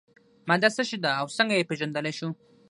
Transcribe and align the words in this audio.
ماده 0.49 0.69
څه 0.75 0.83
شی 0.89 0.97
ده 1.03 1.11
او 1.21 1.25
څنګه 1.37 1.53
یې 1.55 1.67
پیژندلی 1.69 2.13
شو. 2.17 2.29